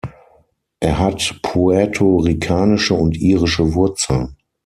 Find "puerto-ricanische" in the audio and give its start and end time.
1.43-2.95